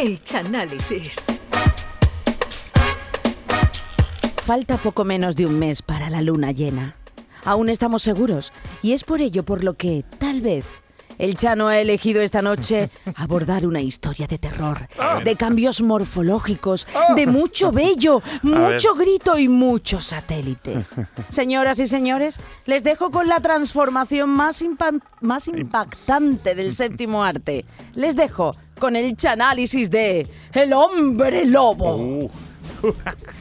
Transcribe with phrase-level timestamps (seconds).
[0.00, 1.14] El Chanálisis.
[4.46, 6.96] Falta poco menos de un mes para la luna llena.
[7.44, 8.50] Aún estamos seguros
[8.80, 10.80] y es por ello por lo que, tal vez,
[11.18, 14.88] el Chano ha elegido esta noche abordar una historia de terror,
[15.22, 20.86] de cambios morfológicos, de mucho vello, mucho grito y mucho satélite.
[21.28, 24.64] Señoras y señores, les dejo con la transformación más,
[25.20, 27.66] más impactante del séptimo arte.
[27.94, 32.28] Les dejo con el chanálisis de El hombre lobo.
[32.82, 32.94] Chano,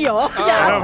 [0.00, 0.80] Dios, ya.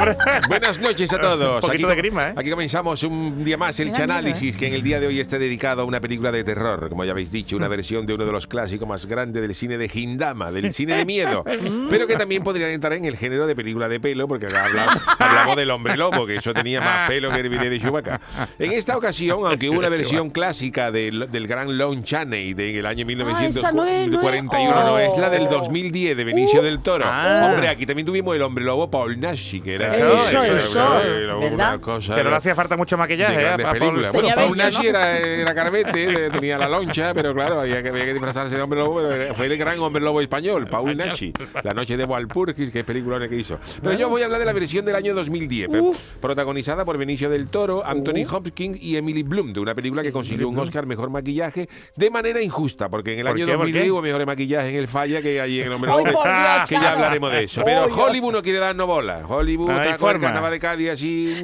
[0.48, 1.54] Buenas noches a todos.
[1.64, 2.34] Un poquito de grima, ¿eh?
[2.36, 5.82] aquí comenzamos un día más el Chanálisis, que en el día de hoy está dedicado
[5.82, 7.58] a una película de terror, como ya habéis dicho, Mm.
[7.58, 10.96] una versión de uno de los clásicos más grandes del cine de Hindama, del cine
[10.96, 11.44] de miedo,
[11.90, 14.96] pero que también podrían entrar en el género de película de pelo, porque acá hablamos,
[15.18, 18.20] hablamos del hombre lobo, que eso tenía más pelo que el video de Chewbacca.
[18.58, 23.06] En esta ocasión, aunque hubo una versión clásica del, del gran Lon Chaney del año
[23.36, 24.42] Ah, esa no es, no es.
[24.42, 25.60] 1941, no, es la del Oh.
[25.60, 26.64] 2010 de Benicio Uf.
[26.64, 27.04] del Toro.
[27.06, 27.48] Ah.
[27.50, 31.78] Hombre, aquí también tuvimos el hombre lobo Paul Nashi, que era Eso, eso, era una
[31.78, 33.40] cosa Pero no hacía falta mucho de maquillaje, ¿eh?
[33.40, 34.12] grandes Paul- películas.
[34.12, 38.04] Bueno, Paul Nashi era, era carvete, eh, tenía la loncha, pero claro, había que, había
[38.04, 39.02] que disfrazarse de hombre lobo.
[39.08, 41.32] Pero fue el gran hombre lobo español, Paul Nashi.
[41.62, 43.58] La noche de Walpurgis, que es película que hizo.
[43.82, 45.82] Pero yo voy a hablar de la versión del año 2010, pe-
[46.20, 50.48] protagonizada por Benicio del Toro, Anthony Hopkins y Emily Bloom, de una película que consiguió
[50.48, 53.84] un Oscar mejor maquillaje de manera injusta, porque en el ¿Por año qué, por 2010
[53.84, 53.90] qué?
[53.90, 56.04] hubo mejor maquillaje en el falla que allí en el hombre lobo.
[56.04, 57.62] que ya hablaremos de eso.
[57.64, 57.86] Pero.
[57.86, 59.26] Hollywood no quiere darnos bola.
[59.26, 60.26] Hollywood No hay está con el forma.
[60.28, 61.42] carnaval de Cádiz así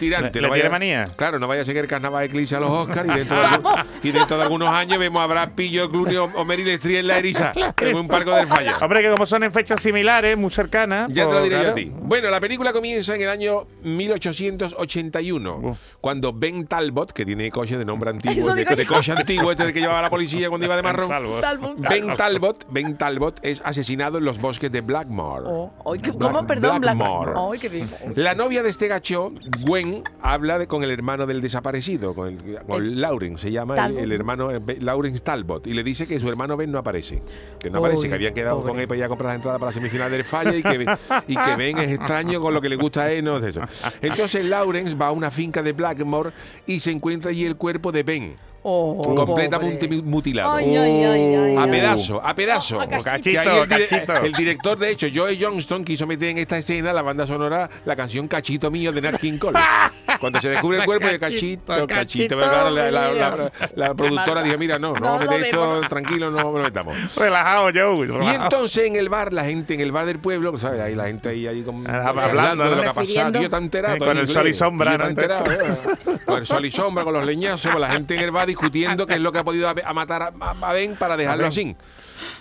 [0.00, 0.40] tirante.
[0.40, 1.04] Le- no le tiene vaya- manía.
[1.16, 3.46] Claro, no vaya a ser que el carnaval eclipse a los Oscars y dentro de,
[3.46, 3.72] algún-
[4.02, 6.98] y dentro de algunos años vemos a Brad Pitt, George Clooney o o Meryl Streep
[7.00, 8.78] en la eriza en un parco del falla.
[8.80, 11.08] Hombre, que como son en fechas similares, muy cercanas.
[11.10, 11.92] Ya te pues, lo diré yo a ti.
[11.94, 15.78] Bueno, la película comienza en el año 1881, Uf.
[16.00, 19.80] cuando Ben Talbot, que tiene coche de nombre antiguo, de, coche antiguo, este del que
[19.80, 21.08] llevaba la policía cuando iba de marrón.
[21.40, 21.78] Talbot.
[21.88, 25.44] Ben Talbot, Ben Talbot es asesinado en los bosques de Blackmore.
[25.46, 26.46] Oh, ay, ¿qué- Black- ¿Cómo?
[26.46, 27.58] Perdón, Blackmore.
[27.60, 27.84] Qué.
[28.16, 29.89] La novia de este gacho, Gwen,
[30.20, 34.12] habla de- con el hermano del desaparecido, con, el, con El- Lauren, se llama el,
[34.12, 37.22] hermano eh, Lawrence Talbot, y le dice que su hermano Ben no aparece.
[37.58, 38.72] Que no aparece, que habían quedado pobre.
[38.72, 40.96] con él para ir a comprar las entradas para la semifinal del falla y que,
[41.28, 43.60] y que Ben es extraño con lo que le gusta a él, no es eso.
[44.02, 46.30] Entonces Lawrence va a una finca de Blackmore
[46.66, 50.02] y se encuentra allí el cuerpo de Ben, Oh, completamente pobre.
[50.02, 50.52] mutilado.
[50.52, 52.76] Ay, ay, ay, ay, A pedazo, a pedazo.
[52.78, 53.40] Oh, a cachito.
[53.40, 54.16] El, dire- Cachito.
[54.24, 57.96] el director, de hecho, Joe Johnston, quiso meter en esta escena la banda sonora la
[57.96, 59.58] canción Cachito Mío de Nat King Cole.
[60.20, 63.50] Cuando se descubre el cuerpo de Cachito, Cachito, la, la- la- mío.
[63.76, 66.62] la productora dijo, mira, no, no, No vamos a lo meter esto tranquilo, no lo
[66.62, 67.14] metamos.
[67.16, 68.08] Relajado, Joe.
[68.22, 70.80] Y entonces en el bar, la gente en el bar del pueblo, ¿sabes?
[70.80, 73.40] Ahí la gente ahí, ahí Ah, hablando, de lo que ha pasado.
[73.40, 73.96] Yo tan enterado.
[73.98, 74.98] Con el sol y sombra.
[76.26, 79.06] Con el sol y sombra, con los leñazos, con la gente en el bar discutiendo
[79.06, 80.32] qué es lo que ha podido a, a matar a,
[80.68, 81.76] a- Ben para dejarlo así.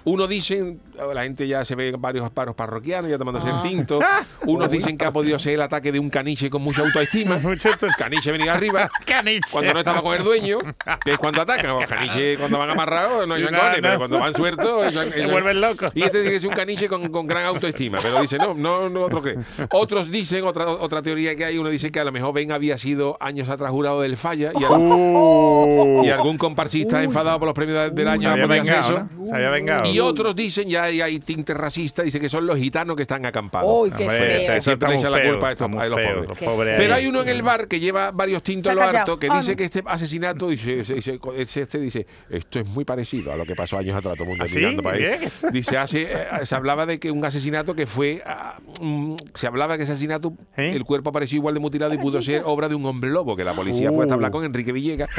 [0.06, 0.81] Uno dicen,
[1.13, 3.62] la gente ya se ve varios paros parroquianos ya tomándose Ah.
[3.63, 4.00] el tinto.
[4.45, 7.40] Unos dicen que ha podido ser el ataque de un caniche con mucha autoestima.
[7.97, 8.90] Caniche venía arriba.
[9.06, 9.41] Caniche.
[9.51, 10.57] Cuando no estaba con el dueño,
[11.03, 11.67] que es cuando atacan.
[11.67, 13.81] Los caniches cuando van amarrados no hay No, rangones, no.
[13.81, 15.91] pero cuando van sueltos Se vuelven locos.
[15.94, 18.90] Y este dice que es un caniche con, con gran autoestima, pero dice, no, no,
[18.90, 19.38] no otro cree.
[19.72, 22.78] Otros dicen, otra, otra teoría que hay, uno dice que a lo mejor Ben había
[22.78, 27.53] sido años atrás jurado del falla y, algún- Uh, y algún comparsista enfadado por los
[27.56, 29.07] premios del- se año había vengado, eso.
[29.17, 29.25] ¿no?
[29.28, 29.50] Se había
[29.85, 33.25] Y otros dicen, ya hay, hay tinte racista, dice que son los gitanos que están
[33.25, 33.69] acampados.
[33.81, 34.53] Uy, qué Hombre, feo.
[34.53, 36.30] eso le la culpa a estos- los feo, pobres.
[36.30, 38.81] los Qué pobres Pero hay uno en el bar que lleva varios tintos a lo
[38.84, 39.58] harto que Ah, dice no.
[39.58, 41.19] que este asesinato dice, dice,
[41.62, 44.44] este dice esto es muy parecido a lo que pasó años atrás todo el mundo
[44.46, 44.58] ¿Ah, sí?
[44.58, 45.28] mirando para ahí.
[45.52, 49.78] Dice hace, eh, se hablaba de que un asesinato que fue ah, mm, se hablaba
[49.78, 50.72] que ese asesinato ¿Eh?
[50.76, 53.44] el cuerpo apareció igual de mutilado y pudo ser obra de un hombre lobo que
[53.44, 54.17] la policía fue hasta Uh.
[54.20, 55.09] hablar con Enrique Villegas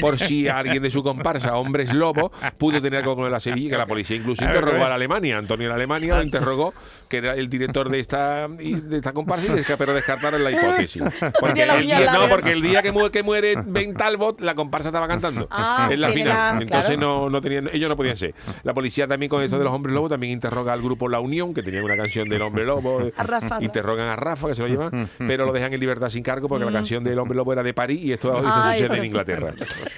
[0.00, 3.76] por si alguien de su comparsa hombres lobo pudo tener algo con la Sevilla que
[3.78, 4.86] la policía incluso A ver, interrogó a ver.
[4.86, 6.74] a la Alemania Antonio de Alemania lo interrogó
[7.08, 11.02] que era el director de esta de esta comparsa pero descartaron la hipótesis
[11.40, 14.88] porque el día, no, porque el día que muere, que muere Ben Talbot, la comparsa
[14.88, 16.56] estaba cantando Ah, en la final.
[16.56, 17.00] la- Entonces claro.
[17.24, 18.34] no, no tenían, ellos no podían ser.
[18.64, 21.54] La policía también con esto de los hombres lobos también interroga al grupo La Unión,
[21.54, 23.00] que tenían una canción del hombre lobo.
[23.16, 23.58] A Rafa.
[23.62, 26.64] Interrogan a Rafa, que se lo llevan, pero lo dejan en libertad sin cargo porque
[26.64, 29.52] la canción del hombre lobo era de París y esto, Ay, sucede en Inglaterra.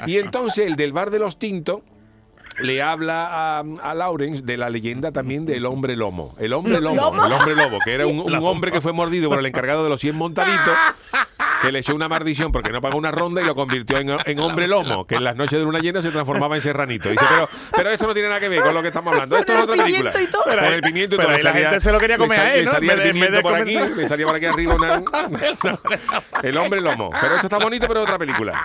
[0.06, 1.81] Y entonces el del bar de los tintos
[2.61, 3.29] le habla
[3.59, 6.35] a, a Lawrence de la leyenda también del hombre lomo.
[6.39, 7.27] El hombre lomo, ¿Lomo?
[7.27, 9.91] el hombre lobo, que era un, un hombre que fue mordido por el encargado de
[9.91, 10.75] los 100 montaditos
[11.61, 14.39] que le echó una maldición porque no pagó una ronda y lo convirtió en, en
[14.39, 17.09] hombre lomo, que en las noches de luna llena se transformaba en serranito.
[17.09, 19.37] Dice, pero, pero esto no tiene nada que ver con lo que estamos hablando.
[19.37, 20.13] Esto es otra el película.
[20.45, 21.37] Con el pimiento y Pero todo.
[21.37, 22.71] ahí la gente se lo quería comer sal- a él, Le ¿no?
[22.73, 25.03] salía el pimiento por aquí, le salía por aquí arriba una-
[26.43, 27.11] el hombre lomo.
[27.21, 28.63] Pero esto está bonito, pero es otra película.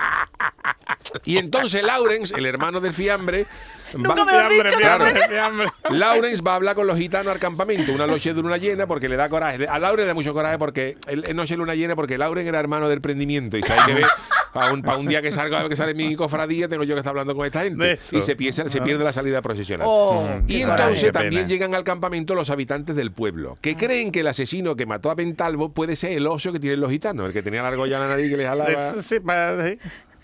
[1.25, 3.45] Y entonces Lawrence, el hermano del fiambre,
[3.93, 5.65] Nunca va- me lo hambre, dicho, hambre.
[5.91, 9.07] Lawrence va a hablar con los gitanos al campamento, una noche de luna llena, porque
[9.07, 9.67] le da coraje.
[9.67, 12.49] A Lawrence le da mucho coraje porque él es noche de luna llena, porque Lawrence
[12.49, 13.55] era hermano del prendimiento.
[13.55, 14.05] Y sabe que ve,
[14.51, 17.11] para un, pa' un día que salga que sale mi cofradía, tengo yo que estar
[17.11, 17.99] hablando con esta gente.
[18.11, 19.85] Y se piensa, se pierde la salida procesional.
[19.87, 24.21] Oh, Y qué entonces también llegan al campamento los habitantes del pueblo, que creen que
[24.21, 27.33] el asesino que mató a Pentalvo puede ser el oso que tienen los gitanos, el
[27.33, 28.71] que tenía la argolla en la nariz que les jalaba.
[28.89, 29.77] Eso sí, para- sí.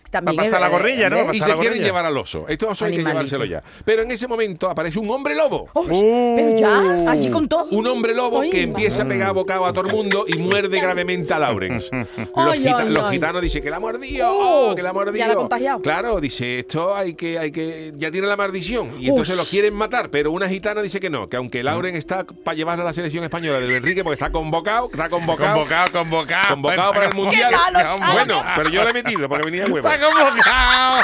[0.09, 1.17] También Va a pasar la gorrilla, ¿no?
[1.17, 1.23] ¿eh?
[1.23, 1.85] Va a Y pasar se la quieren gorrilla.
[1.85, 2.45] llevar al oso.
[2.69, 3.09] Oso hay que Animalito.
[3.38, 3.63] llevárselo ya.
[3.85, 5.67] Pero en ese momento aparece un hombre lobo.
[5.73, 7.65] Oh, pero ya, allí con todo.
[7.71, 10.79] Un hombre lobo Ay, que empieza a pegar bocado a todo el mundo y muerde
[10.79, 11.89] gravemente a Lawrence.
[12.35, 13.11] Los, Ay, gita- ay, los ay.
[13.15, 15.35] gitanos dicen que la ha mordido, Oh, oh, que la ha ya la ha mordido.
[15.35, 15.81] contagiado.
[15.81, 18.94] Claro, dice, esto hay que, hay que, ya tiene la maldición.
[19.00, 19.41] Y entonces Ush.
[19.41, 22.83] lo quieren matar, pero una gitana dice que no, que aunque Lawrence está para llevarlo
[22.83, 25.53] a la selección española de Enrique, porque está convocado, está convocado.
[25.59, 26.47] Convocado, convocado.
[26.56, 27.51] Convocado para el mundial.
[27.51, 28.13] malo, chaval.
[28.13, 29.88] Bueno, pero yo le he metido porque venía huevo.
[29.99, 31.03] Está convocado.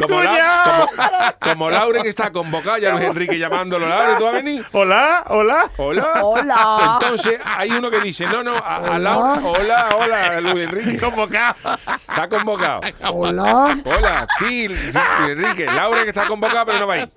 [0.00, 0.88] Como, la,
[1.38, 4.66] como, como Lauren está convocado, ya Luis Enrique llamándolo, Lauren, ¿tú vas a venir?
[4.72, 5.70] Hola, hola.
[5.76, 6.12] Hola.
[6.22, 6.98] Hola.
[7.00, 10.98] Entonces hay uno que dice, no, no, a, a Laura, hola, hola, Luis Enrique.
[10.98, 11.54] Convocado.
[12.08, 12.80] Está convocado.
[13.10, 13.78] Hola.
[13.84, 14.96] Hola, sí, sí, Luis
[15.30, 15.66] Enrique.
[15.66, 17.10] Laura que está convocada, pero no va a ir.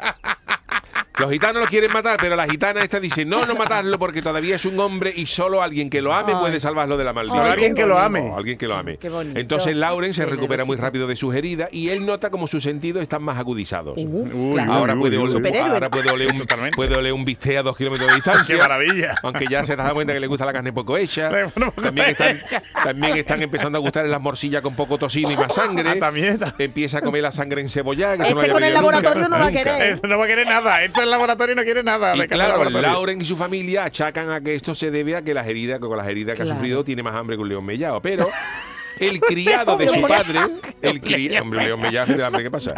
[1.20, 4.56] Los gitanos lo quieren matar, pero la gitana esta dice, no, no matarlo porque todavía
[4.56, 6.40] es un hombre y solo alguien que lo ame Ay.
[6.40, 7.44] puede salvarlo de la maldición.
[7.44, 8.20] Ay, alguien que lo ame.
[8.22, 8.98] O alguien que lo ame.
[8.98, 9.40] Qué bonito.
[9.40, 13.02] Entonces Lauren se recupera muy rápido de sus heridas y él nota como sus sentidos
[13.02, 13.96] están más agudizados.
[13.98, 14.74] Uh, claro.
[14.74, 15.70] Ahora puede, oler, Superhéroe.
[15.72, 18.56] ahora puede oler un, puede oler un bistec a dos kilómetros de distancia.
[18.56, 19.16] Qué maravilla.
[19.24, 21.32] Aunque ya se da cuenta que le gusta la carne poco hecha.
[21.82, 22.42] También están,
[22.84, 25.90] también están empezando a gustar las morcillas con poco tocino y más sangre.
[25.90, 26.40] Ah, también.
[26.60, 28.14] Empieza a comer la sangre en cebolla.
[28.14, 29.82] Este no con el nunca, laboratorio no va a querer.
[29.94, 30.84] Eh, No va a querer nada.
[30.84, 32.16] Esto el laboratorio no quiere nada.
[32.16, 32.70] Y de claro.
[32.70, 35.88] Lauren y su familia achacan a que esto se debe a que las heridas, que
[35.88, 36.52] con las heridas que Claro.
[36.52, 38.02] ha sufrido tiene más hambre que un león mellado.
[38.02, 38.30] Pero
[39.00, 40.40] el criado de su padre,
[40.82, 42.74] el criado, hombre, león mellado, ¿de hambre qué pasa?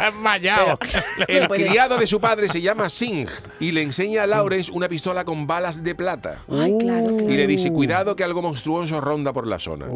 [1.28, 3.28] El criado de su padre se llama Singh
[3.58, 6.42] y le enseña a Lawrence una pistola con balas de plata.
[6.50, 7.18] Ay, claro.
[7.28, 9.86] Y le dice, cuidado que algo monstruoso ronda por la zona.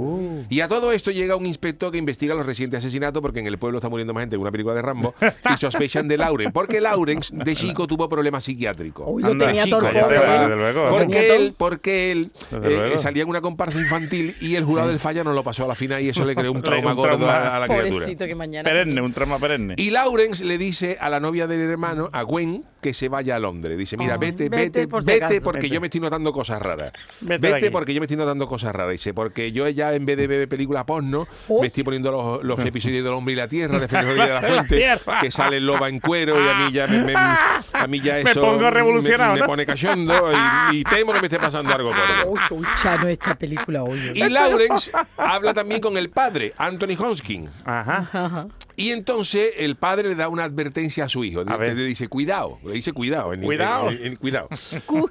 [0.49, 3.59] Y a todo esto llega un inspector que investiga los recientes asesinatos porque en el
[3.59, 5.15] pueblo está muriendo más gente que una película de Rambo
[5.55, 6.53] y sospechan de Lauren.
[6.53, 9.07] Porque Lawrence de chico tuvo problemas psiquiátricos.
[9.09, 10.49] Uy, lo Anda, tenía chico, ¿eh?
[10.49, 10.89] luego.
[10.91, 12.99] Porque él, porque él eh, luego.
[12.99, 15.75] salía en una comparsa infantil y el jurado del falla no lo pasó a la
[15.75, 17.57] final y eso le creó un trauma Un gordo trauma.
[17.57, 18.07] a, la criatura.
[18.27, 18.69] Que mañana.
[18.69, 19.75] Perenne, un trama perenne.
[19.77, 23.39] Y Lawrence le dice a la novia del hermano, a Gwen, que se vaya a
[23.39, 23.77] Londres.
[23.79, 25.41] Dice, mira, Ay, vete, vete vete, por si vete, acaso.
[25.45, 25.75] porque Vete.
[25.75, 26.93] yo me estoy notando cosas raras.
[27.21, 28.93] Vete porque yo me estoy notando cosas raras.
[28.93, 31.61] Dice, porque yo ya en vez de ver películas porno, Oh.
[31.61, 34.35] me estoy poniendo los, los episodios del hombre y la tierra, de Feliz Rodríguez de
[34.35, 37.15] la Fuente, que sale el loba en cuero y a mí ya me, me-
[37.73, 40.31] a mí ya Me eso pongo revolucionado, me, me pone cachondo
[40.73, 42.31] y, y temo que me esté pasando algo gordo.
[42.31, 44.13] Uy, uy, Chano, esta película, oye.
[44.15, 47.49] Y Lawrence habla también con el padre, Anthony Hoskin.
[47.65, 48.09] Ajá.
[48.13, 48.47] Ajá.
[48.77, 51.43] Y entonces el padre le da una advertencia a su hijo.
[51.47, 51.57] A.
[51.59, 52.59] Le dice, cuidado.
[52.65, 53.33] Le dice, cuidado.
[53.33, 53.89] en- Cuidado.
[53.91, 54.49] en- en- cuidado.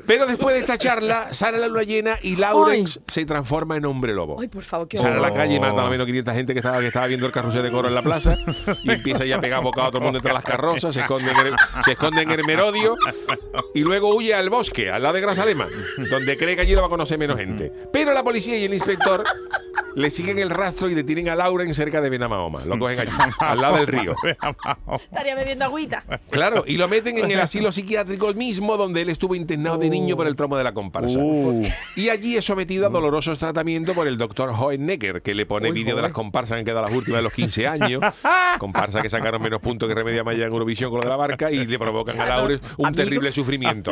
[0.05, 4.13] Pero después de esta charla, sale la luna llena y Lawrence se transforma en hombre
[4.13, 4.35] lobo.
[4.41, 6.51] Ay, por favor, qué Sale a la calle y mata a lo menos 500 gente
[6.53, 8.37] que estaba, que estaba viendo el carrusel de coro en la plaza
[8.83, 11.31] y empieza ya a pegar bocado a todo el mundo entre las carrozas, se esconde
[11.31, 11.53] en el,
[11.85, 12.95] se esconde en el merodio
[13.73, 15.67] y luego huye al bosque, al lado de Grazalema,
[16.09, 17.71] donde cree que allí lo va a conocer menos gente.
[17.93, 19.23] Pero la policía y el inspector
[19.95, 22.63] le siguen el rastro y detienen a Lauren cerca de Benamahoma.
[22.65, 24.15] Lo cogen allí, al lado del río.
[25.03, 26.03] Estaría bebiendo agüita.
[26.29, 30.15] Claro, y lo meten en el asilo psiquiátrico mismo donde él estuvo internado de niño
[30.15, 31.17] por el trauma de la comparsa.
[31.19, 31.63] Uh.
[31.95, 35.95] Y allí es sometido a dolorosos tratamientos por el doctor Hohennecker, que le pone vídeo
[35.95, 38.01] de las comparsas que han quedado las últimas de los 15 años.
[38.59, 41.51] comparsas que sacaron menos puntos que Remedia Maya en Eurovisión con lo de la barca
[41.51, 43.03] y le provocan a Laures un amigo.
[43.03, 43.91] terrible sufrimiento.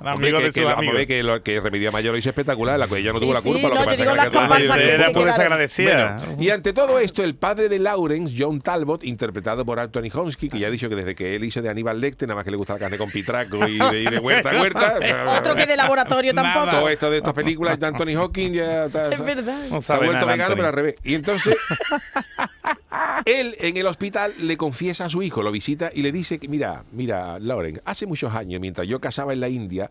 [0.00, 3.12] Hombre, que, de que que, lo, que Remedia Maya lo hizo espectacular, la que ella
[3.12, 3.68] no Sí, tuvo la sí, culpa.
[3.68, 4.96] lo no, que yo pasa digo es que las comparsas que-
[5.32, 6.18] Desagradecida.
[6.18, 10.48] Bueno, y ante todo esto, el padre de Lawrence, John Talbot, interpretado por Anthony Honsky,
[10.48, 12.50] que ya ha dicho que desde que él hizo de Aníbal Lecter, nada más que
[12.50, 14.94] le gusta la carne con pitraco y de, y de huerta a huerta.
[15.38, 16.70] Otro que de laboratorio tampoco.
[16.70, 19.58] Todo esto de estas películas de Anthony Hawking ya está- Es verdad.
[19.70, 20.56] No se ha vuelto nada, vegano, Anthony.
[20.56, 20.94] pero al revés.
[21.04, 21.56] Y entonces,
[23.24, 26.48] él en el hospital le confiesa a su hijo, lo visita y le dice que,
[26.48, 29.90] mira, mira, Lauren, hace muchos años, mientras yo cazaba en la India,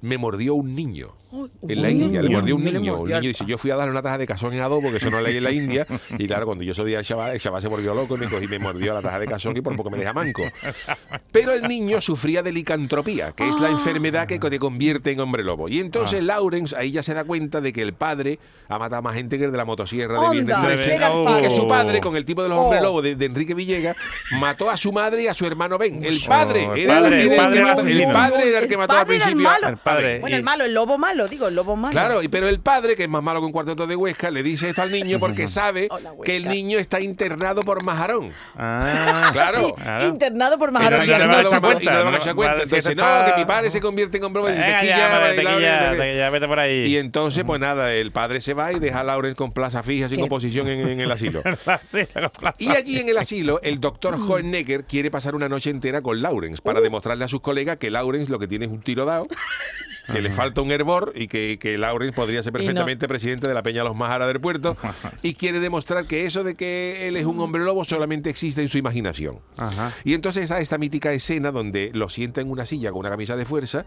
[0.00, 1.14] me mordió un niño.
[1.68, 2.96] En la India, le mordió un niño.
[2.96, 5.10] Al niño dice, yo fui a darle una taza de cazón en adobo, que eso
[5.10, 5.86] no leí en la India.
[6.18, 8.44] Y claro, cuando yo soy al chaval, el chaval se volvió loco y me cogí
[8.46, 10.42] y me mordió la taza de cazón y por poco me deja manco.
[11.32, 13.62] Pero el niño sufría de licantropía, que es Ah.
[13.62, 15.68] la enfermedad que te convierte en hombre lobo.
[15.68, 19.14] Y entonces Lawrence ahí ya se da cuenta de que el padre ha matado más
[19.14, 20.94] gente que el de la motosierra de Viernes Onda, 13.
[20.94, 22.84] era el Y que su padre, con el tipo de los hombres Oh.
[22.84, 23.96] lobos de, de Enrique Villegas,
[24.32, 26.02] mató a su madre y a su hermano Ben.
[26.04, 28.78] El padre Oh, el era el, el que mató- el padre era el que El
[28.78, 29.48] mató al padre era el principio.
[29.48, 29.68] a- malo.
[29.68, 30.18] El padre.
[30.20, 31.92] Bueno, el malo, el lobo malo, digo, el lobo malo.
[31.92, 34.42] Claro, y- pero el padre, que es más malo que un cuarteto de Huesca, le
[34.42, 36.24] dice esto al niño porque sabe Hola, Huesca.
[36.24, 38.30] que el niño está internado por majarón.
[38.56, 39.66] Ah, Claro.
[39.68, 40.06] Sí, Claro.
[40.08, 41.04] internado por majarón.
[41.06, 42.54] Ya te cuenta, y no cuenta.
[42.54, 44.42] Vale, si Entonces, esto no, está- que mi padre se convierte en hombre.
[44.42, 46.02] Y dice, Venga "Tequilla, ya, vale, vale, tequilla, Laura".
[46.04, 46.86] tequilla, vete por ahí.
[46.86, 50.08] Y entonces, pues nada, el padre se va y deja a Lauren con plaza fija
[50.08, 50.22] sin ¿Qué?
[50.24, 51.42] oposición en, en el asilo.
[51.88, 52.54] Sí, la plaza.
[52.58, 56.60] Y allí en el asilo, el doctor Hohenegger quiere pasar una noche entera con Lawrence
[56.62, 59.26] para demostrarle a sus colegas que Lawrence lo que tiene es un tiro dado,
[60.12, 62.58] que le falta un hervor y que, que Lawrence podría ser no.
[62.58, 64.76] perfectamente presidente de la Peña Los Majara del Puerto.
[65.22, 68.68] Y quiere demostrar que eso de que él es un hombre lobo solamente existe en
[68.68, 69.38] su imaginación.
[69.56, 69.92] Ajá.
[70.04, 73.36] Y entonces está esta mítica escena donde lo sienta en una silla con una camisa
[73.36, 73.84] de fuerza,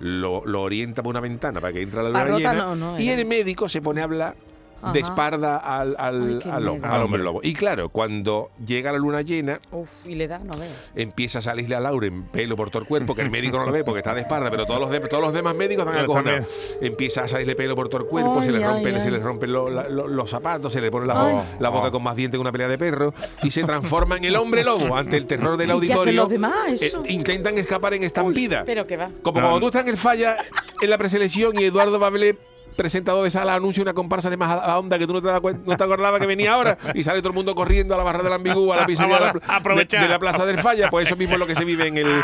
[0.00, 3.08] lo, lo orienta por una ventana para que entre la luna llena, no, no, y
[3.08, 4.36] el médico se pone a hablar
[4.82, 4.98] de Ajá.
[4.98, 6.86] espalda al, al, Ay, qué al, miedo.
[6.86, 7.40] al hombre lobo.
[7.42, 10.70] Y claro, cuando llega la luna llena, Uf, y le da, no veo.
[10.94, 13.72] empieza a salirle a Lauren pelo por todo el cuerpo, que el médico no lo
[13.72, 16.46] ve porque está de espalda, pero todos los, de- todos los demás médicos están acojonados.
[16.80, 19.16] Empieza a salirle pelo por todo el cuerpo, se, le Ay, rompen, ay, se le
[19.16, 19.22] ay.
[19.22, 22.36] rompen lo- la- lo- los zapatos, se le pone la, la boca con más dientes
[22.38, 25.56] que una pelea de perros y se transforma en el hombre lobo ante el terror
[25.56, 26.20] del ¿Y qué hacen auditorio.
[26.22, 28.62] los demás, Eh, intentan escapar en estampida.
[28.64, 29.10] Pero que va.
[29.22, 29.46] Como No.
[29.48, 30.36] cuando tú estás en el falla
[30.80, 32.36] en la preselección y Eduardo Bablé
[32.76, 35.76] presentador de sala anuncia una comparsa de más a onda que tú no te, no
[35.76, 38.32] te acordabas que venía ahora y sale todo el mundo corriendo a la barra del
[38.32, 41.34] ambigú a la pizzería de la, de, de la plaza del falla pues eso mismo
[41.34, 42.22] es lo que se vive en el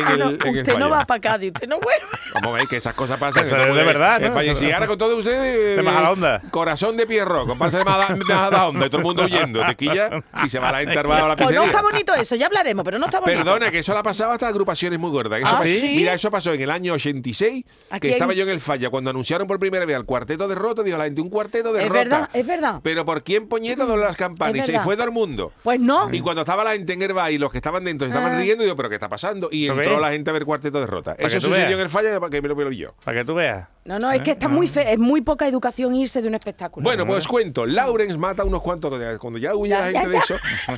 [0.00, 2.06] en Ah, el, no, en usted no va para Cádiz, usted no vuelve.
[2.34, 3.46] Vamos a ver que esas cosas pasan.
[3.46, 4.42] Eso que es no de verdad, ¿no?
[4.42, 5.76] Y ahora con todo ustedes.
[5.76, 6.42] De eh, Majadahonda.
[6.50, 10.58] Corazón de Pierro, comparsa de de Majadahonda, y todo el mundo huyendo, tequilla, y se
[10.58, 11.60] va la gente armada a la Pues pizzería.
[11.60, 13.38] no está bonito eso, ya hablaremos, pero no está bonito.
[13.44, 15.40] Perdona, que eso la pasaba hasta agrupaciones muy gordas.
[15.40, 15.94] Eso ¿Ah, sí?
[15.96, 18.88] Mira, eso pasó en el año 86, Aquí que hay- estaba yo en el falla.
[18.90, 21.82] Cuando anunciaron por primera vez al cuarteto de Rota, dijo la gente, un cuarteto de
[21.82, 21.98] Es Rota.
[22.00, 22.80] verdad, es verdad.
[22.82, 24.54] Pero ¿por quién puñeta dobló las campanas?
[24.56, 25.52] Es Y se fue todo el mundo.
[25.62, 26.08] Pues no.
[26.12, 28.34] Y cuando estaba la gente en el bar y los que estaban dentro se estaban
[28.34, 28.38] Ah.
[28.38, 29.48] riendo, digo, ¿pero qué está pasando?
[29.50, 31.14] Y ¿Lo entró la gente a ver cuarteto de Rota.
[31.18, 31.72] Eso sucedió veas.
[31.72, 32.94] en el falla que me lo vi yo.
[33.04, 33.68] Para que tú veas.
[33.84, 36.84] No, no, es que está muy fe, es muy poca educación irse de un espectáculo.
[36.84, 37.66] Bueno, pues cuento.
[37.66, 38.92] Lawrence mata a unos cuantos.
[39.18, 40.36] Cuando ya huye Ya, la ya, gente de eso,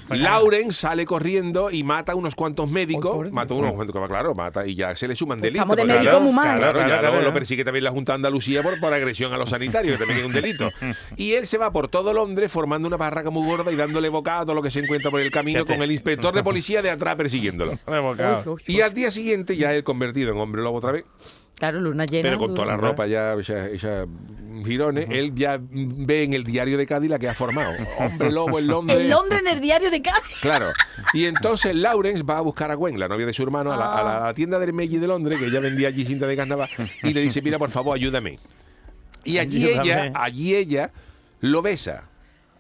[0.09, 3.13] Lawrence sale corriendo y mata a unos cuantos médicos.
[3.15, 3.19] A
[3.55, 5.67] unos cuantos, claro, mata y ya se le suman Pues delitos.
[5.71, 6.57] estamos de médico mal.
[6.57, 7.29] Claro, Claro, ya claro, luego claro.
[7.29, 10.21] lo persigue también la Junta de Andalucía por, por agresión a los sanitarios, que también
[10.21, 10.71] es un delito.
[11.17, 14.41] Y él se va por todo Londres formando una barraca muy gorda y dándole bocado
[14.41, 16.91] a todo lo que se encuentra por el camino con el inspector de policía de
[16.91, 17.79] atrás persiguiéndolo.
[18.67, 21.05] Y al día siguiente ya él convertido en hombre lobo otra vez,
[21.59, 22.23] Claro, luna llena.
[22.29, 24.07] pero con toda la ropa ya esa
[24.65, 27.73] girones, él ya ve en el diario de Cádiz la que ha formado.
[27.99, 28.99] Hombre lobo en Londres.
[29.01, 30.23] En Londres, en el diario de Cádiz.
[30.41, 30.73] Claro.
[31.13, 33.99] Y entonces Lawrence va a buscar a Gwen, la novia de su hermano, a la,
[33.99, 36.37] a la- a la tienda del Meiji de Londres, que ella vendía allí cinta de
[36.37, 36.69] carnaval,
[37.03, 38.39] y le dice, mira, por favor, ayúdame.
[39.25, 40.07] Y allí Ayúdame.
[40.09, 40.93] ella, allí ella
[41.41, 42.09] lo besa.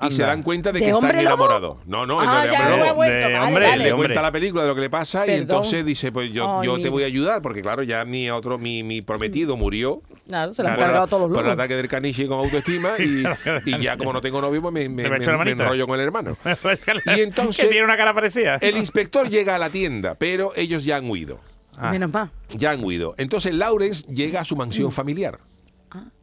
[0.02, 1.78] Y se dan cuenta de ¿De que están enamorados.
[1.86, 2.94] No, no, Ah, no de ya hombre lobo.
[2.96, 3.84] vuelto, De vale, hombre, vale.
[3.84, 6.78] Le cuenta la película de lo que le pasa y entonces dice, pues yo, yo
[6.80, 10.62] te voy a ayudar, porque claro, ya mi otro, mi, mi prometido murió Claro, se
[10.62, 11.54] lo han por, cargado todos los por el lobos.
[11.54, 13.24] ataque del caniche con autoestima y,
[13.70, 16.36] y ya como no tengo novio, pues me, me- me la enrollo con el hermano.
[17.16, 18.56] y entonces- Que tiene una cara parecida.
[18.60, 21.40] El inspector llega a la tienda, pero ellos ya han huido.
[21.76, 21.90] Ah.
[21.90, 22.30] Menos mal.
[22.50, 23.14] Ya han huido.
[23.18, 24.92] Entonces Lawrence llega a su mansión Mm.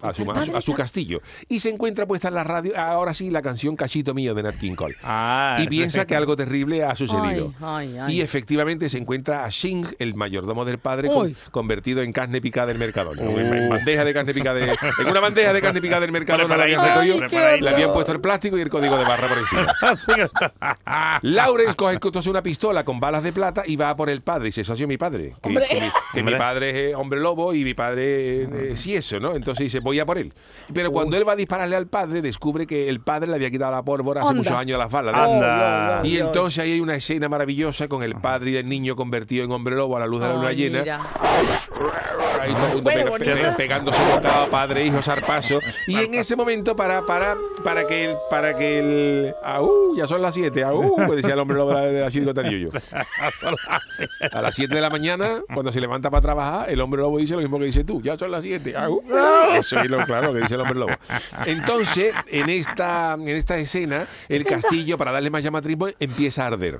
[0.01, 1.21] A su, a a castillo.
[1.47, 4.55] Y se encuentra puesta en la radio, ahora sí, la canción Cachito Mío de Nat
[4.57, 4.95] King Cole.
[5.03, 7.53] Ah, Y piensa que algo terrible ha sucedido.
[7.61, 8.15] Ay, ay, ay.
[8.17, 12.67] Y efectivamente se encuentra a Shing, el mayordomo del padre, con- convertido en carne picada
[12.67, 13.21] del Mercadona.
[13.21, 13.37] Uh.
[13.39, 14.59] En, en bandeja de carne picada.
[14.59, 17.63] de- en una bandeja de carne picada del Mercadona Preparadito, la habían recogido, preparadito.
[17.65, 19.73] le habían puesto el plástico y el código de barra por encima.
[21.21, 24.45] Lawrence coge entonces una pistola con balas de plata y va a por el padre.
[24.45, 25.35] Y dice, socio mi padre.
[25.41, 25.55] Que, mi,
[26.13, 26.37] que mi Hombre.
[26.37, 29.35] padre es hombre lobo y mi padre eh, sí eso, ¿no?
[29.35, 30.33] Entonces dice, voy a por él.
[30.73, 33.71] Pero cuando él va a dispararle al padre, descubre que el padre le había quitado
[33.71, 35.13] la pórvora hace muchos años a las balas.
[35.15, 35.23] ¿no?
[35.23, 36.01] Anda.
[36.03, 39.51] Y entonces ahí hay una escena maravillosa con el padre y el niño convertido en
[39.51, 40.79] hombre lobo a la luz de la luna Ay, llena.
[40.81, 40.99] mira.
[42.41, 43.31] Ahí todo el mundo Bueno, pega- bonito.
[43.35, 45.59] pe- pegándose bocado, padre, hijo, zarpazo.
[45.87, 49.33] Y en ese momento, para, para, para que el, para que el.
[49.43, 49.95] ¡Aú!
[49.97, 50.95] Ya son las 7, ¡aú!
[51.05, 52.69] Pues decía el hombre lobo de la, de la Tarillo.
[54.31, 57.33] A las 7 de la mañana, cuando se levanta para trabajar, el hombre lobo dice
[57.35, 58.01] lo mismo que dices tú.
[58.01, 58.75] Ya son las 7.
[58.75, 59.03] ¡aú!
[59.59, 60.93] Eso es lo claro que dice el hombre lobo.
[61.45, 66.79] Entonces, en esta, en esta escena, el castillo, para darle más llamatismo, empieza a arder.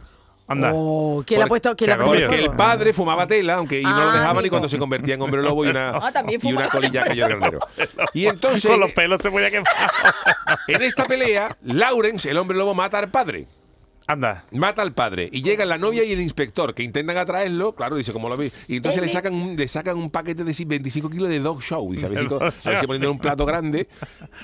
[0.51, 0.71] Anda.
[0.73, 1.75] Oh, ¿Quién le ha puesto?
[1.75, 4.09] ¿Quién le ha qué puesto el Porque el padre fumaba tela, aunque y no lo
[4.09, 4.51] Ah, dejaban y amigo.
[4.53, 7.59] cuando se convertía en hombre lobo y una, Ah, y una colilla cayó el granero.
[8.13, 9.71] Y entonces, Con los pelos se podía quemar.
[10.67, 13.47] en esta pelea, Lawrence, el hombre lobo, mata al padre.
[14.07, 14.45] Anda.
[14.51, 18.11] Mata al padre y llega la novia y el inspector que intentan atraerlo, claro, dice
[18.11, 21.29] como lo vi, y entonces le sacan un, le sacan un paquete de 25 kilos
[21.29, 23.87] de dog show, dice, a ver si, co- a ver si poniendo un plato grande,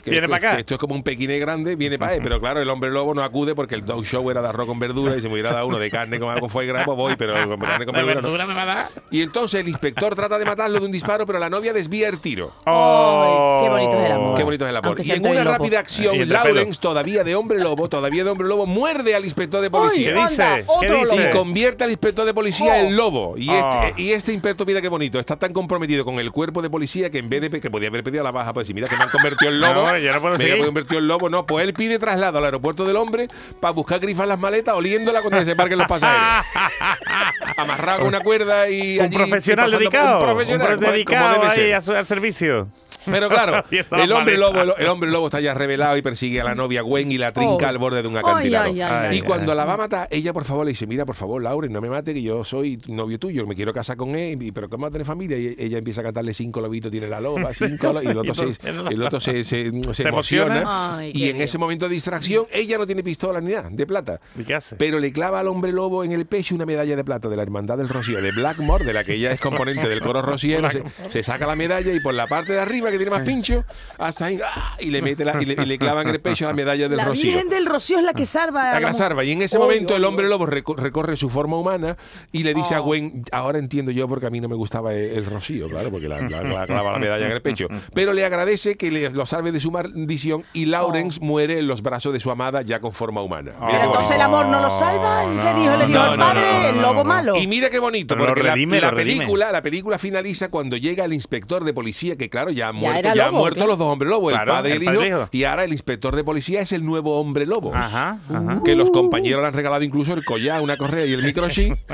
[0.03, 0.53] que, Viene pa' acá.
[0.55, 3.13] que esto es como un pequiné grande, viene para él, pero claro, el hombre lobo
[3.13, 5.51] no acude porque el dog show era de arroz con verdura y si me hubiera
[5.51, 8.03] dado uno de carne con algo fue grave, pues voy, pero con carne con ¿De
[8.03, 8.27] verdura no.
[8.31, 8.87] verdura me va a dar?
[9.11, 12.19] Y entonces el inspector trata de matarlo de un disparo, pero la novia desvía el
[12.19, 12.53] tiro.
[12.65, 14.37] Ay, qué bonito es el amor.
[14.37, 14.87] Qué bonito es el amor.
[14.89, 18.65] Aunque Y en una rápida acción, Lawrence, todavía de hombre lobo, todavía de hombre lobo,
[18.65, 20.13] muerde al inspector de policía.
[20.13, 20.44] ¿Qué dice?
[20.44, 21.30] Anda, ¿Qué dice?
[21.30, 22.75] Y convierte al inspector de policía Oh.
[22.75, 23.36] en lobo.
[23.38, 23.54] Y, Oh.
[23.58, 27.10] este, y este inspector, mira qué bonito, está tan comprometido con el cuerpo de policía
[27.10, 28.98] que en vez de que podía haber pedido a la baja, pues decir, mira que
[28.98, 29.84] me han convertido en lobo.
[29.92, 31.30] No, yo no puedo me han convertido en lobo.
[31.30, 33.27] No, pues él pide traslado al aeropuerto del hombre
[33.62, 36.46] para buscar grifar las maletas oliéndola cuando se embarquen los pasajeros.
[37.58, 40.20] Amarrado con una cuerda y Un allí profesional dedicado.
[40.20, 42.68] Un profesional, un como- como dedicado ahí a su- al servicio.
[43.09, 46.43] Pero claro, el hombre, lobo, el, el hombre lobo está ya revelado y persigue a
[46.43, 47.69] la novia Gwen y la trinca Oh.
[47.69, 48.65] al borde de un Ay, acantilado.
[48.65, 49.21] ay, ay, y ay.
[49.21, 51.81] cuando la va a matar, ella por favor le dice, mira, por favor, Lauren, no
[51.81, 54.83] me mate, que yo soy novio tuyo, me quiero casar con él, y- pero ¿cómo
[54.83, 55.37] va a tener familia?
[55.37, 58.33] Y ella empieza a cantarle cinco lobitos, tiene la loba, cinco lo- y el otro,
[58.35, 58.51] se,
[58.91, 60.61] el otro se, se- se ¿Se emociona.
[60.61, 60.97] emociona?
[60.97, 61.41] Ay, y en bien.
[61.41, 64.19] ese momento de distracción, ella no tiene pistola ni nada, de plata.
[64.37, 64.75] ¿Y qué hace?
[64.75, 67.43] Pero le clava al hombre lobo en el pecho una medalla de plata de la
[67.43, 70.69] Hermandad del Rocío, de Blackmore, de la que ella es componente del coro rociero.
[70.69, 73.63] Se, se saca la medalla y por la parte de arriba, que tiene más pincho,
[73.98, 74.75] hasta ahí, ¡ah!
[74.80, 76.98] y le mete la, y le, y le clava en el pecho la medalla del
[76.98, 77.24] La Rocío.
[77.24, 79.24] Virgen del Rocío es la que salva a La la que la salva.
[79.24, 80.30] Y en ese Oy, momento el oy, hombre oy.
[80.32, 81.98] lobo reco- recorre su forma humana
[82.32, 82.84] y le dice a Oh.
[82.86, 86.08] Gwen, ahora entiendo yo porque a mí no me gustaba el, el rocío, claro, porque
[86.08, 87.68] la, la- la clava la medalla en el pecho.
[87.94, 91.82] Pero le agradece que le, lo salve de su maldición y Lawrence muere en los
[91.82, 93.54] brazos de su amada ya con forma humana.
[93.60, 95.25] Mira Pero entonces el amor no lo salva.
[95.25, 95.75] ¿Y qué dijo?
[95.77, 97.36] Le dijo No, al padre, no, no, el lobo malo.
[97.36, 101.06] Y mira qué bonito, Pero porque la- redime, la, película, la película finaliza cuando llega
[101.06, 103.70] el inspector de policía, que claro, ya han Ya muerto, era ya han muerto claro.
[103.70, 105.29] los dos hombres lobos, Claro, el padre y el hijo, hijo.
[105.32, 107.74] y ahora el inspector de policía es el nuevo hombre lobo.
[107.75, 108.62] Ajá, ajá.
[108.63, 111.74] Que los compañeros le han regalado incluso el collar, una correa y el microchip.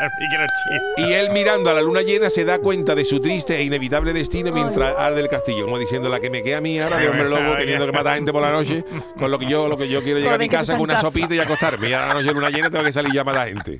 [0.00, 0.98] El microchip.
[0.98, 4.12] Y él mirando a la luna llena se da cuenta de su triste e inevitable
[4.12, 7.08] destino mientras arde el castillo, como diciendo la que me queda a mí ahora de
[7.08, 8.84] hombre lobo teniendo que matar gente por la noche,
[9.18, 11.10] con lo que yo, lo que yo quiero llegar a mi casa con una casa.
[11.10, 11.88] sopita y acostarme.
[11.90, 13.78] Y a la noche luna llena tengo que salir ya a matar gente.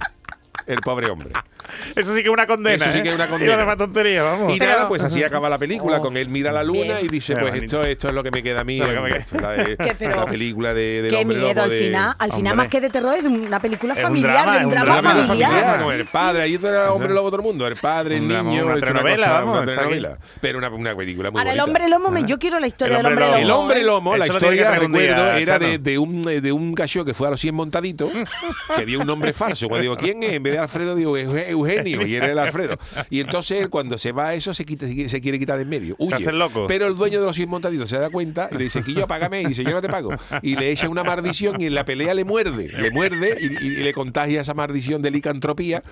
[0.66, 1.31] El pobre hombre.
[1.96, 2.76] Eso sí que es una condena.
[2.85, 3.02] Eso sí ¿eh?
[3.02, 3.52] que es una Y condena.
[3.52, 4.54] lo demás tontería, vamos.
[4.54, 6.98] Y Pero- nada, pues así acaba la película, Oh, con él mira la luna bien.
[7.02, 8.78] y dice, pues esto, esto es lo que me queda a mí.
[8.78, 9.57] Lo que queda.
[9.57, 12.14] la, Qué, pero- la película de, del Qué hombre miedo lobo al de- final.
[12.18, 12.54] Al final, Hombre.
[12.54, 14.74] más que de terror, es una película Es un familiar, drama, de es un un
[14.74, 15.50] drama Una familiar.
[15.50, 18.74] familiar, el padre, ahí era hombre lobo todo el mundo, el padre, el niño, una
[18.74, 20.18] es telenovela, vamos, una.
[20.40, 23.02] Pero una, una película muy Ahora, el hombre lomo, me- yo quiero la historia El
[23.04, 23.38] del hombre lomo.
[23.38, 23.85] El hombre ¿eh?
[23.85, 27.40] lomo, la historia, recuerdo, era de, de un, de un gallo que fue a los
[27.40, 28.11] 100 montaditos,
[28.76, 29.68] que dio un nombre falso.
[29.68, 30.33] Cuando digo, ¿quién es?
[30.35, 32.79] En vez de Alfredo, digo, "Euge- Eugenio, y era el Alfredo.
[33.11, 35.68] Y entonces él, cuando se va a eso, se, quita, se quiere quitar de en
[35.68, 35.97] medio.
[35.99, 36.25] Huye.
[36.29, 36.66] el loco.
[36.66, 39.42] Pero el dueño de los 100 montaditos se da cuenta y le dice, Quillo, págame.
[39.42, 40.11] Y dice, yo no te pago.
[40.42, 42.68] Y le echa una maldición y en la pelea le muerde.
[42.68, 45.83] Le muerde y, y- y le contagia esa maldición de licantropía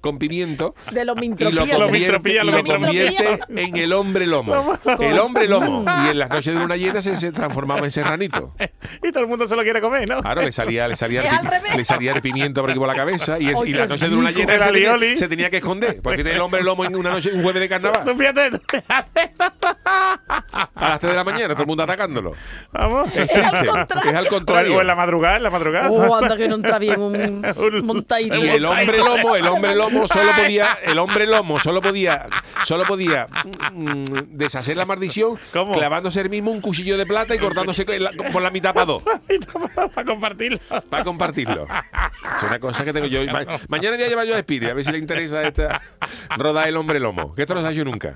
[0.00, 0.74] con pimiento.
[0.92, 2.62] De los Y lo convierte, lo lomintropía.
[2.78, 4.78] convierte en el hombre lomo.
[5.00, 5.84] El hombre lomo.
[6.06, 8.54] Y en las noches de luna llena se, se transformaba en serranito.
[9.02, 10.22] Y todo el mundo se lo quiere comer, ¿no?
[10.22, 13.38] Claro, le salía, le salía, el, le salía el pimiento por aquí por la cabeza
[13.38, 14.72] y, es- y la qué noche de luna llena Era se
[15.18, 16.00] se tenía que esconder.
[16.02, 19.32] Porque el hombre lomo en una noche, un jueves de carnaval, Tú fíjate, tú fíjate.
[19.84, 22.32] a las 3 de la mañana, todo el mundo atacándolo.
[22.72, 23.08] Vamos.
[23.14, 23.66] Es Es al triste.
[23.68, 24.10] contrario.
[24.10, 24.76] Es al contrario.
[24.76, 25.90] o en la madrugada, en la madrugada.
[25.90, 27.14] Oh, anda que no entra bien un
[27.56, 28.06] Un-.
[28.20, 32.26] Y el hombre lomo, el hombre lomo solo podía, el hombre lomo solo podía,
[32.64, 33.28] solo podía
[33.72, 35.72] mm, deshacer la maldición ¿Cómo?
[35.72, 38.86] clavándose él mismo un cuchillo de plata y cortándose con la- por la mitad para
[38.86, 39.02] dos.
[39.94, 40.58] Para compartirlo.
[40.90, 41.66] para compartirlo.
[42.36, 43.24] Es una cosa que tengo yo.
[43.26, 45.80] Ma- mañana voy a llevar yo a Spiri, a ver si le interesa esta
[46.36, 47.34] rodar el hombre lomo.
[47.34, 48.14] Que esto no se ha hecho nunca.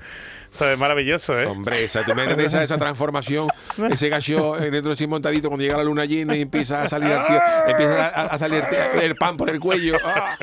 [0.51, 1.45] Esto es maravilloso, ¿eh?
[1.45, 3.47] Hombre, esa, esa, esa transformación,
[3.91, 6.89] ese gallo eh, dentro de sí montadito cuando llega la luna llena y empieza a
[6.89, 8.63] salir, el tío- empieza a, a salir
[8.95, 10.35] el- el pan por el cuello, ah,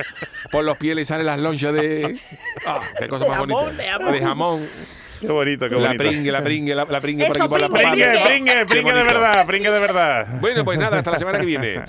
[0.49, 2.17] por los pies le salen las lonchas de.
[2.65, 3.83] ah, qué cosa De más jamón, bonita.
[3.83, 4.11] de jamón.
[4.13, 4.69] De jamón.
[5.19, 6.03] Qué bonito, qué La bonito.
[6.03, 8.05] pringue, la pringue, la, la pringue por Eso, aquí por la pringue.
[8.05, 10.27] Pringue, pringue, pringue de verdad, pringue de verdad.
[10.39, 11.81] Bueno, pues nada, hasta la semana que viene.